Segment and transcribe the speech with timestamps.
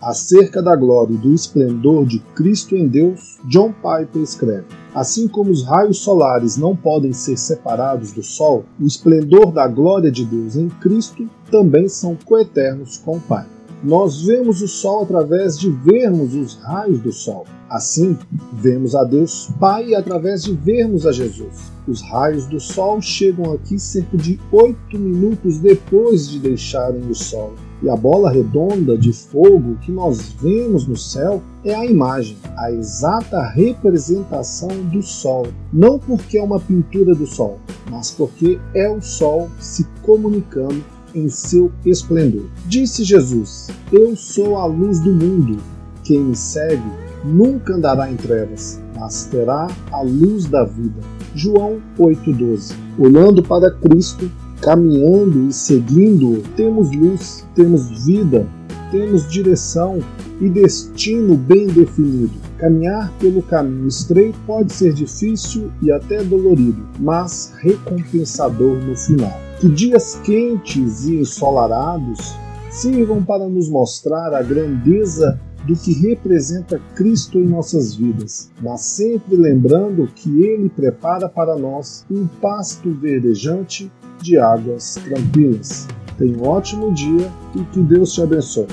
[0.00, 5.50] Acerca da glória e do esplendor de Cristo em Deus, John Piper escreve: Assim como
[5.50, 10.54] os raios solares não podem ser separados do Sol, o esplendor da glória de Deus
[10.54, 13.57] em Cristo também são coeternos com o Pai.
[13.82, 17.46] Nós vemos o sol através de vermos os raios do sol.
[17.70, 18.18] Assim,
[18.54, 21.70] vemos a Deus Pai através de vermos a Jesus.
[21.86, 27.52] Os raios do sol chegam aqui cerca de oito minutos depois de deixarem o sol.
[27.80, 32.72] E a bola redonda de fogo que nós vemos no céu é a imagem, a
[32.72, 35.46] exata representação do sol.
[35.72, 40.82] Não porque é uma pintura do sol, mas porque é o sol se comunicando
[41.18, 42.46] em seu esplendor.
[42.66, 45.58] Disse Jesus: Eu sou a luz do mundo.
[46.04, 46.90] Quem me segue
[47.24, 51.00] nunca andará em trevas, mas terá a luz da vida.
[51.34, 52.74] João 8,12.
[52.98, 58.46] Olhando para Cristo, caminhando e seguindo, temos luz, temos vida,
[58.90, 59.98] temos direção
[60.40, 62.32] e destino bem definido.
[62.58, 69.38] Caminhar pelo caminho estreito pode ser difícil e até dolorido, mas recompensador no final.
[69.60, 72.34] Que dias quentes e ensolarados
[72.70, 79.36] sirvam para nos mostrar a grandeza do que representa Cristo em nossas vidas, mas sempre
[79.36, 83.90] lembrando que Ele prepara para nós um pasto verdejante
[84.22, 85.86] de águas tranquilas.
[86.18, 88.66] Tenha um ótimo dia e que Deus te abençoe.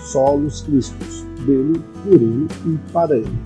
[0.00, 3.38] Solos Cristos, dele, por ele e para ele.